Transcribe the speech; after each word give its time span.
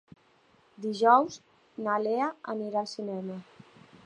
Dijous 0.85 1.37
na 1.89 2.01
Lea 2.07 2.33
anirà 2.55 2.85
al 2.85 2.93
cinema. 2.97 3.43